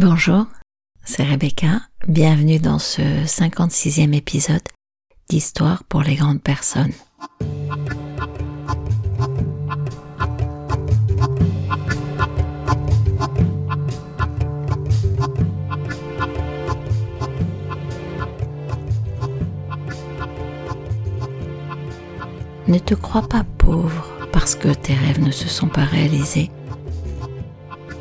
Bonjour, 0.00 0.46
c'est 1.02 1.24
Rebecca. 1.24 1.80
Bienvenue 2.06 2.60
dans 2.60 2.78
ce 2.78 3.02
56e 3.02 4.14
épisode 4.14 4.62
d'Histoire 5.28 5.82
pour 5.82 6.02
les 6.02 6.14
grandes 6.14 6.40
personnes. 6.40 6.92
Ne 22.68 22.78
te 22.78 22.94
crois 22.94 23.26
pas 23.26 23.42
pauvre 23.58 24.06
parce 24.30 24.54
que 24.54 24.68
tes 24.68 24.94
rêves 24.94 25.20
ne 25.20 25.32
se 25.32 25.48
sont 25.48 25.66
pas 25.66 25.84
réalisés, 25.84 26.52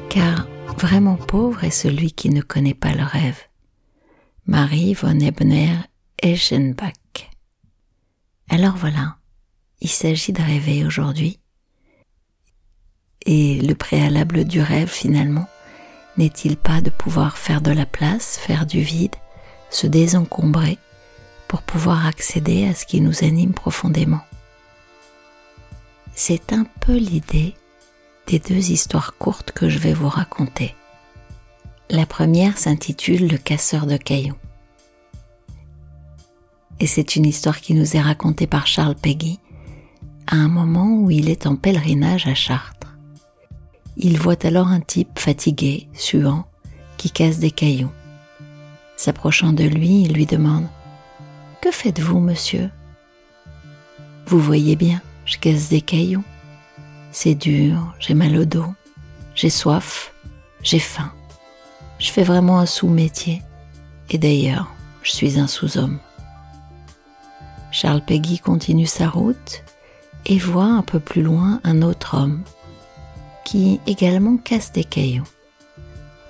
car 0.09 0.45
vraiment 0.77 1.17
pauvre 1.17 1.63
est 1.63 1.71
celui 1.71 2.11
qui 2.11 2.29
ne 2.29 2.41
connaît 2.41 2.73
pas 2.73 2.93
le 2.93 3.03
rêve. 3.03 3.39
Marie 4.45 4.93
von 4.93 5.19
Ebner 5.19 5.75
Eschenbach. 6.21 6.93
Alors 8.49 8.77
voilà, 8.77 9.17
il 9.81 9.89
s'agit 9.89 10.31
de 10.31 10.41
rêver 10.41 10.85
aujourd'hui. 10.85 11.39
Et 13.25 13.59
le 13.59 13.75
préalable 13.75 14.45
du 14.45 14.61
rêve 14.61 14.87
finalement, 14.87 15.47
n'est-il 16.17 16.55
pas 16.55 16.81
de 16.81 16.89
pouvoir 16.89 17.37
faire 17.37 17.61
de 17.61 17.71
la 17.71 17.85
place, 17.85 18.37
faire 18.37 18.65
du 18.65 18.81
vide, 18.81 19.15
se 19.69 19.85
désencombrer 19.85 20.77
pour 21.47 21.61
pouvoir 21.61 22.07
accéder 22.07 22.65
à 22.67 22.73
ce 22.73 22.85
qui 22.85 23.01
nous 23.01 23.23
anime 23.23 23.53
profondément? 23.53 24.21
C'est 26.15 26.53
un 26.53 26.65
peu 26.79 26.95
l'idée 26.95 27.53
des 28.27 28.39
deux 28.39 28.71
histoires 28.71 29.15
courtes 29.17 29.51
que 29.51 29.69
je 29.69 29.79
vais 29.79 29.93
vous 29.93 30.09
raconter. 30.09 30.75
La 31.89 32.05
première 32.05 32.57
s'intitule 32.57 33.27
Le 33.27 33.37
casseur 33.37 33.87
de 33.87 33.95
cailloux. 33.97 34.35
Et 36.79 36.87
c'est 36.87 37.15
une 37.15 37.25
histoire 37.25 37.61
qui 37.61 37.73
nous 37.73 37.95
est 37.95 38.01
racontée 38.01 38.45
par 38.45 38.67
Charles 38.67 38.95
Peggy 38.95 39.39
à 40.27 40.35
un 40.35 40.49
moment 40.49 40.93
où 40.97 41.09
il 41.09 41.29
est 41.29 41.47
en 41.47 41.55
pèlerinage 41.55 42.27
à 42.27 42.35
Chartres. 42.35 42.97
Il 43.95 44.19
voit 44.19 44.45
alors 44.45 44.67
un 44.67 44.81
type 44.81 45.17
fatigué, 45.17 45.87
suant, 45.93 46.45
qui 46.97 47.09
casse 47.09 47.39
des 47.39 47.51
cailloux. 47.51 47.91
S'approchant 48.97 49.53
de 49.53 49.63
lui, 49.63 50.01
il 50.01 50.13
lui 50.13 50.25
demande⁇ 50.25 50.65
Que 51.61 51.71
faites-vous, 51.71 52.19
monsieur?⁇ 52.19 52.65
Vous 54.27 54.39
voyez 54.39 54.75
bien, 54.75 55.01
je 55.25 55.37
casse 55.37 55.69
des 55.69 55.81
cailloux. 55.81 56.23
C'est 57.11 57.35
dur, 57.35 57.95
j'ai 57.99 58.13
mal 58.13 58.35
au 58.37 58.45
dos, 58.45 58.73
j'ai 59.35 59.49
soif, 59.49 60.13
j'ai 60.61 60.79
faim. 60.79 61.11
Je 61.99 62.11
fais 62.11 62.23
vraiment 62.23 62.59
un 62.59 62.65
sous-métier. 62.65 63.41
Et 64.09 64.17
d'ailleurs, 64.17 64.71
je 65.03 65.11
suis 65.11 65.39
un 65.39 65.47
sous-homme. 65.47 65.99
Charles 67.71 68.03
Peggy 68.05 68.39
continue 68.39 68.85
sa 68.85 69.09
route 69.09 69.63
et 70.25 70.37
voit 70.37 70.65
un 70.65 70.81
peu 70.81 70.99
plus 70.99 71.21
loin 71.21 71.59
un 71.63 71.81
autre 71.81 72.15
homme 72.15 72.43
qui 73.45 73.79
également 73.87 74.37
casse 74.37 74.71
des 74.71 74.83
cailloux. 74.83 75.27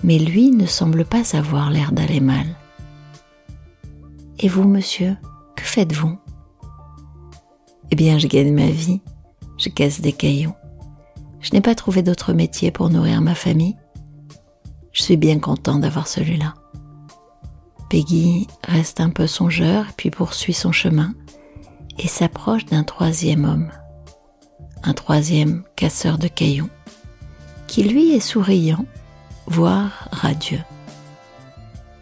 Mais 0.04 0.20
lui 0.20 0.52
ne 0.52 0.66
semble 0.66 1.06
pas 1.06 1.36
avoir 1.36 1.70
l'air 1.70 1.92
d'aller 1.92 2.20
mal. 2.20 2.46
Et 4.40 4.48
vous, 4.48 4.68
monsieur, 4.68 5.18
que 5.56 5.64
faites-vous? 5.64 6.18
Eh 7.90 7.96
bien, 7.96 8.20
je 8.20 8.28
gagne 8.28 8.54
ma 8.54 8.70
vie, 8.70 9.02
je 9.58 9.70
casse 9.70 10.02
des 10.02 10.12
cailloux. 10.12 10.54
Je 11.40 11.54
n'ai 11.54 11.62
pas 11.62 11.76
trouvé 11.76 12.02
d'autre 12.02 12.34
métier 12.34 12.72
pour 12.72 12.90
nourrir 12.90 13.22
ma 13.22 13.36
famille. 13.36 13.78
Je 14.92 15.04
suis 15.04 15.18
bien 15.18 15.40
content 15.40 15.80
d'avoir 15.80 16.08
celui-là. 16.08 16.56
Peggy 17.90 18.48
reste 18.64 19.00
un 19.00 19.10
peu 19.10 19.28
songeur, 19.28 19.86
puis 19.96 20.10
poursuit 20.10 20.54
son 20.54 20.72
chemin 20.72 21.14
et 21.98 22.08
s'approche 22.08 22.66
d'un 22.66 22.84
troisième 22.84 23.46
homme, 23.46 23.72
un 24.84 24.94
troisième 24.94 25.64
casseur 25.76 26.18
de 26.18 26.28
cailloux, 26.28 26.70
qui 27.68 27.84
lui 27.84 28.12
est 28.12 28.20
souriant, 28.20 28.86
voire 29.46 30.10
radieux. 30.12 30.64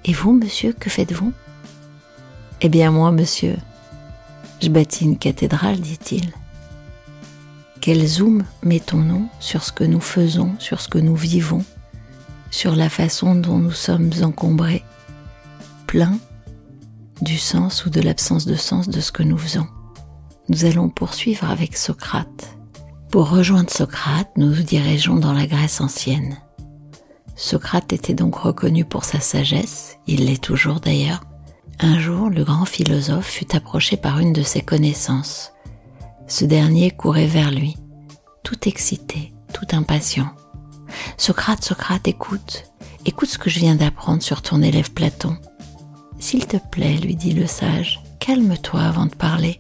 Et 0.05 0.13
vous, 0.13 0.33
monsieur, 0.33 0.73
que 0.73 0.89
faites-vous? 0.89 1.33
Eh 2.61 2.69
bien 2.69 2.91
moi, 2.91 3.11
monsieur, 3.11 3.55
je 4.61 4.69
bâtis 4.69 5.05
une 5.05 5.17
cathédrale, 5.17 5.79
dit-il. 5.79 6.31
Quel 7.85 8.07
zoom 8.07 8.43
mettons-nous 8.63 9.29
sur 9.39 9.63
ce 9.63 9.71
que 9.71 9.83
nous 9.83 10.01
faisons, 10.01 10.55
sur 10.57 10.81
ce 10.81 10.87
que 10.87 10.97
nous 10.97 11.15
vivons, 11.15 11.63
sur 12.49 12.75
la 12.75 12.89
façon 12.89 13.35
dont 13.35 13.59
nous 13.59 13.69
sommes 13.69 14.09
encombrés, 14.23 14.83
pleins 15.85 16.17
du 17.21 17.37
sens 17.37 17.85
ou 17.85 17.91
de 17.91 18.01
l'absence 18.01 18.47
de 18.47 18.55
sens 18.55 18.89
de 18.89 18.99
ce 18.99 19.11
que 19.11 19.21
nous 19.21 19.37
faisons. 19.37 19.67
Nous 20.49 20.65
allons 20.65 20.89
poursuivre 20.89 21.47
avec 21.47 21.77
Socrate. 21.77 22.57
Pour 23.11 23.29
rejoindre 23.29 23.69
Socrate, 23.69 24.31
nous 24.35 24.47
nous 24.47 24.63
dirigeons 24.63 25.17
dans 25.17 25.33
la 25.33 25.45
Grèce 25.45 25.79
ancienne. 25.79 26.39
Socrate 27.35 27.93
était 27.93 28.15
donc 28.15 28.33
reconnu 28.33 28.83
pour 28.83 29.05
sa 29.05 29.19
sagesse, 29.19 29.99
il 30.07 30.25
l'est 30.25 30.43
toujours 30.43 30.79
d'ailleurs, 30.79 31.21
un 31.79 31.99
jour, 31.99 32.31
le 32.31 32.43
grand 32.43 32.65
philosophe 32.65 33.27
fut 33.27 33.55
approché 33.55 33.95
par 33.95 34.17
une 34.17 34.33
de 34.33 34.41
ses 34.41 34.61
connaissances. 34.61 35.51
Ce 36.27 36.45
dernier 36.45 36.91
courait 36.91 37.27
vers 37.27 37.51
lui, 37.51 37.77
tout 38.43 38.67
excité, 38.67 39.33
tout 39.53 39.67
impatient. 39.71 40.29
Socrate, 41.17 41.63
Socrate, 41.63 42.07
écoute, 42.07 42.65
écoute 43.05 43.29
ce 43.29 43.37
que 43.37 43.49
je 43.49 43.59
viens 43.59 43.75
d'apprendre 43.75 44.23
sur 44.23 44.41
ton 44.41 44.61
élève 44.61 44.91
Platon. 44.91 45.37
S'il 46.19 46.47
te 46.47 46.57
plaît, 46.71 46.97
lui 46.97 47.15
dit 47.15 47.33
le 47.33 47.45
sage, 47.45 48.01
calme-toi 48.19 48.81
avant 48.81 49.05
de 49.05 49.15
parler. 49.15 49.59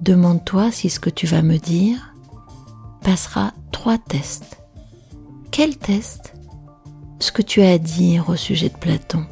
Demande-toi 0.00 0.70
si 0.70 0.88
ce 0.90 1.00
que 1.00 1.10
tu 1.10 1.26
vas 1.26 1.42
me 1.42 1.58
dire 1.58 2.14
passera 3.02 3.52
trois 3.72 3.98
tests. 3.98 4.58
Quel 5.50 5.76
test? 5.76 6.34
Ce 7.18 7.32
que 7.32 7.42
tu 7.42 7.62
as 7.62 7.72
à 7.72 7.78
dire 7.78 8.28
au 8.28 8.36
sujet 8.36 8.68
de 8.68 8.76
Platon. 8.76 9.24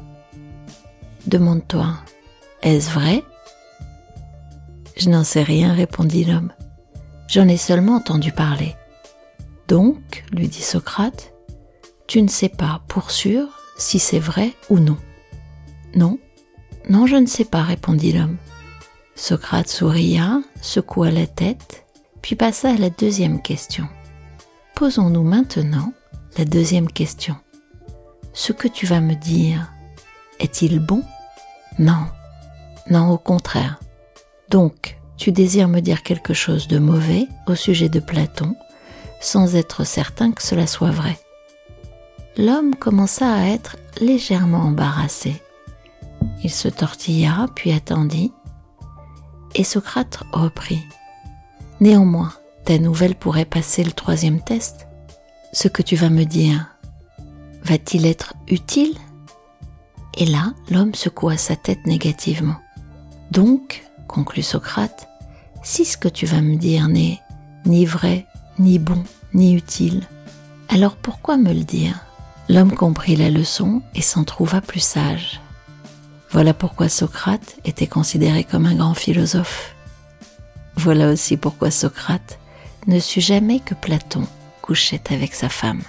Demande-toi, 1.27 1.95
est-ce 2.63 2.91
vrai? 2.91 3.23
Je 5.01 5.09
n'en 5.09 5.25
sais 5.25 5.43
rien, 5.43 5.73
répondit 5.73 6.25
l'homme. 6.25 6.53
J'en 7.27 7.49
ai 7.49 7.57
seulement 7.57 7.97
entendu 7.97 8.33
parler. 8.33 8.77
Donc, 9.67 10.25
lui 10.31 10.47
dit 10.47 10.61
Socrate, 10.61 11.33
tu 12.07 12.21
ne 12.21 12.29
sais 12.29 12.51
pas 12.51 12.83
pour 12.87 13.11
sûr 13.11 13.49
si 13.79 13.99
c'est 13.99 14.19
vrai 14.19 14.53
ou 14.69 14.79
non. 14.79 14.99
Non, 15.95 16.19
non, 16.91 17.07
je 17.07 17.17
ne 17.17 17.25
sais 17.25 17.47
pas, 17.47 17.63
répondit 17.63 18.13
l'homme. 18.13 18.37
Socrate 19.15 19.69
souria, 19.69 20.43
secoua 20.61 21.11
la 21.11 21.27
tête, 21.27 21.87
puis 22.21 22.37
passa 22.37 22.69
à 22.69 22.77
la 22.77 22.91
deuxième 22.91 23.41
question. 23.41 23.89
Posons-nous 24.75 25.25
maintenant 25.25 25.95
la 26.37 26.45
deuxième 26.45 26.93
question. 26.93 27.37
Ce 28.35 28.53
que 28.53 28.69
tu 28.69 28.85
vas 28.85 29.01
me 29.01 29.15
dire, 29.15 29.73
est-il 30.41 30.79
bon? 30.79 31.03
Non, 31.79 32.05
non, 32.91 33.09
au 33.09 33.19
contraire. 33.19 33.81
Donc, 34.51 34.99
tu 35.17 35.31
désires 35.31 35.69
me 35.69 35.81
dire 35.81 36.03
quelque 36.03 36.35
chose 36.35 36.67
de 36.67 36.79
mauvais 36.79 37.29
au 37.47 37.55
sujet 37.55 37.89
de 37.89 38.01
Platon, 38.01 38.57
sans 39.21 39.55
être 39.55 39.85
certain 39.85 40.33
que 40.33 40.43
cela 40.43 40.67
soit 40.67 40.91
vrai. 40.91 41.19
L'homme 42.37 42.75
commença 42.75 43.33
à 43.33 43.47
être 43.47 43.77
légèrement 44.01 44.63
embarrassé. 44.63 45.41
Il 46.43 46.51
se 46.51 46.69
tortilla, 46.69 47.47
puis 47.55 47.73
attendit, 47.73 48.33
et 49.55 49.65
Socrate 49.65 50.21
reprit. 50.33 50.83
Néanmoins, 51.81 52.33
ta 52.65 52.79
nouvelle 52.79 53.15
pourrait 53.15 53.45
passer 53.45 53.85
le 53.85 53.93
troisième 53.93 54.41
test. 54.43 54.89
Ce 55.53 55.69
que 55.69 55.83
tu 55.83 55.97
vas 55.97 56.11
me 56.11 56.25
dire, 56.25 56.67
va-t-il 57.65 58.07
être 58.07 58.35
utile? 58.49 58.97
Et 60.17 60.27
là, 60.27 60.53
l'homme 60.71 60.95
secoua 60.95 61.37
sa 61.37 61.57
tête 61.57 61.87
négativement. 61.87 62.57
Donc, 63.31 63.83
conclut 64.11 64.43
Socrate, 64.43 65.09
si 65.63 65.85
ce 65.85 65.97
que 65.97 66.09
tu 66.09 66.27
vas 66.27 66.41
me 66.41 66.57
dire 66.57 66.89
n'est 66.89 67.21
ni 67.65 67.87
vrai, 67.87 68.27
ni 68.59 68.79
bon, 68.79 69.03
ni 69.33 69.55
utile, 69.55 70.03
alors 70.69 70.97
pourquoi 70.97 71.37
me 71.37 71.53
le 71.53 71.65
dire? 71.65 72.05
L'homme 72.49 72.73
comprit 72.73 73.15
la 73.15 73.31
leçon 73.31 73.83
et 73.95 74.03
s'en 74.03 74.25
trouva 74.25 74.61
plus 74.61 74.81
sage. 74.81 75.41
Voilà 76.33 76.55
pourquoi 76.55 76.89
Socrate 76.89 77.57
était 77.65 77.87
considéré 77.87 78.45
comme 78.45 78.67
un 78.67 78.75
grand 78.75 78.95
philosophe. 78.95 79.75
Voilà 80.77 81.11
aussi 81.11 81.37
pourquoi 81.37 81.71
Socrate 81.71 82.39
ne 82.87 82.99
sut 82.99 83.21
jamais 83.21 83.61
que 83.61 83.75
Platon 83.75 84.27
couchait 84.63 85.03
avec 85.11 85.35
sa 85.35 85.49
femme. 85.49 85.83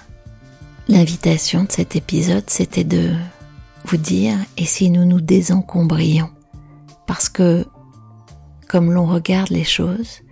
L'invitation 0.88 1.64
de 1.64 1.72
cet 1.72 1.96
épisode, 1.96 2.48
c'était 2.48 2.84
de 2.84 3.14
vous 3.84 3.96
dire 3.96 4.36
et 4.56 4.64
si 4.64 4.90
nous 4.90 5.04
nous 5.04 5.20
désencombrions? 5.20 6.30
Parce 7.06 7.28
que 7.28 7.66
comme 8.72 8.90
l'on 8.90 9.04
regarde 9.04 9.50
les 9.50 9.64
choses, 9.64 10.22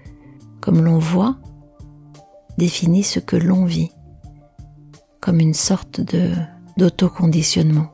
comme 0.63 0.83
l'on 0.83 0.99
voit, 0.99 1.37
définit 2.57 3.03
ce 3.03 3.21
que 3.21 3.37
l'on 3.37 3.67
vit, 3.67 3.91
comme 5.21 5.41
une 5.41 5.53
sorte 5.53 6.01
de, 6.01 6.33
d'autoconditionnement. 6.79 7.91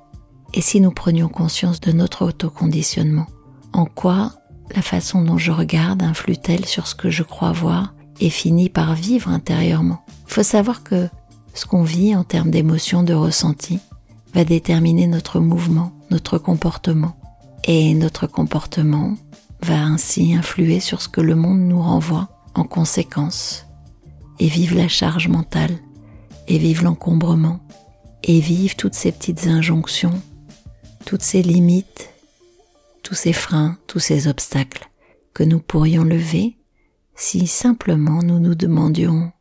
Et 0.55 0.61
si 0.61 0.81
nous 0.81 0.93
prenions 0.93 1.29
conscience 1.29 1.81
de 1.81 1.91
notre 1.91 2.25
autoconditionnement, 2.25 3.27
en 3.73 3.87
quoi 3.87 4.35
la 4.73 4.83
façon 4.83 5.25
dont 5.25 5.37
je 5.37 5.51
regarde 5.51 6.05
influe-t-elle 6.05 6.65
sur 6.65 6.87
ce 6.87 6.95
que 6.95 7.11
je 7.11 7.25
crois 7.25 7.51
voir 7.51 7.97
et 8.21 8.31
finit 8.31 8.69
par 8.69 8.95
vivre 8.95 9.31
intérieurement? 9.31 10.05
Il 10.29 10.33
faut 10.33 10.45
savoir 10.45 10.85
que 10.85 11.09
ce 11.55 11.67
qu'on 11.67 11.83
vit 11.83 12.15
en 12.15 12.23
termes 12.23 12.53
d'émotions, 12.53 13.03
de 13.03 13.15
ressentis, 13.15 13.81
va 14.33 14.45
déterminer 14.45 15.09
notre 15.09 15.41
mouvement, 15.41 15.91
notre 16.13 16.39
comportement. 16.39 17.17
Et 17.65 17.95
notre 17.95 18.29
comportement 18.29 19.17
va 19.63 19.83
ainsi 19.83 20.35
influer 20.35 20.81
sur 20.81 21.03
ce 21.03 21.09
que 21.09 21.21
le 21.21 21.35
monde 21.35 21.61
nous 21.61 21.81
renvoie 21.81 22.29
en 22.55 22.65
conséquence. 22.65 23.67
Et 24.39 24.49
vive 24.49 24.77
la 24.77 24.89
charge 24.89 25.29
mentale, 25.29 25.79
et 26.47 26.59
vive 26.59 26.85
l'encombrement, 26.85 27.61
et 28.23 28.41
vive 28.41 28.77
toutes 28.77 28.95
ces 28.95 29.13
petites 29.13 29.47
injonctions, 29.47 30.21
toutes 31.07 31.23
ces 31.23 31.43
limites, 31.43 32.11
tous 33.03 33.15
ces 33.15 33.33
freins, 33.33 33.79
tous 33.87 34.01
ces 34.01 34.29
obstacles 34.29 34.91
que 35.33 35.45
nous 35.45 35.61
pourrions 35.61 36.05
lever 36.05 36.57
si 37.15 37.47
simplement 37.47 38.23
nous 38.23 38.39
nous 38.39 38.55
demandions, 38.55 39.33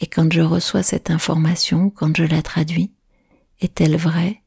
et 0.00 0.06
quand 0.06 0.32
je 0.32 0.40
reçois 0.40 0.82
cette 0.82 1.10
information, 1.10 1.90
quand 1.90 2.16
je 2.16 2.24
la 2.24 2.40
traduis, 2.40 2.92
est-elle 3.60 3.96
vraie? 3.96 4.42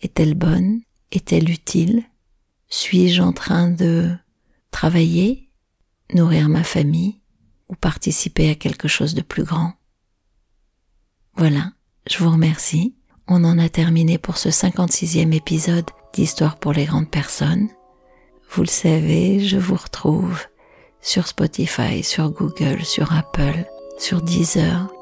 Est-elle 0.00 0.34
bonne? 0.34 0.80
Est-elle 1.10 1.50
utile? 1.50 2.04
Suis-je 2.68 3.20
en 3.20 3.32
train 3.32 3.68
de 3.68 4.16
travailler, 4.74 5.48
nourrir 6.12 6.48
ma 6.48 6.64
famille 6.64 7.20
ou 7.68 7.76
participer 7.76 8.50
à 8.50 8.56
quelque 8.56 8.88
chose 8.88 9.14
de 9.14 9.22
plus 9.22 9.44
grand 9.44 9.74
Voilà, 11.36 11.70
je 12.10 12.18
vous 12.18 12.30
remercie. 12.30 12.96
On 13.28 13.44
en 13.44 13.60
a 13.60 13.68
terminé 13.68 14.18
pour 14.18 14.36
ce 14.36 14.48
56e 14.48 15.32
épisode 15.32 15.88
d'Histoire 16.12 16.58
pour 16.58 16.72
les 16.72 16.86
grandes 16.86 17.08
personnes. 17.08 17.68
Vous 18.50 18.62
le 18.62 18.68
savez, 18.68 19.38
je 19.38 19.58
vous 19.58 19.76
retrouve 19.76 20.42
sur 21.00 21.28
Spotify, 21.28 22.02
sur 22.02 22.30
Google, 22.30 22.84
sur 22.84 23.12
Apple, 23.12 23.64
sur 23.96 24.22
Deezer. 24.22 24.92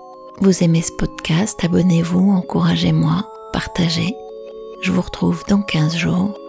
Vous 0.43 0.63
aimez 0.63 0.83
ce 0.83 0.93
podcast, 0.93 1.65
abonnez-vous, 1.65 2.31
encouragez-moi 2.31 3.27
partagez. 3.55 4.15
Je 4.83 4.93
vous 4.93 5.03
retrouve 5.03 5.43
dans 5.49 5.63
15 5.63 5.97
jours. 5.97 6.42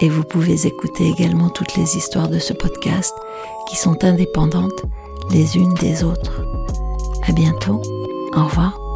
Et 0.00 0.08
vous 0.08 0.24
pouvez 0.24 0.66
écouter 0.66 1.08
également 1.08 1.50
toutes 1.50 1.76
les 1.76 1.96
histoires 1.96 2.28
de 2.28 2.38
ce 2.38 2.52
podcast 2.52 3.14
qui 3.68 3.76
sont 3.76 4.04
indépendantes 4.04 4.84
les 5.30 5.56
unes 5.56 5.74
des 5.74 6.04
autres. 6.04 6.42
À 7.26 7.32
bientôt. 7.32 7.82
Au 8.34 8.44
revoir. 8.44 8.87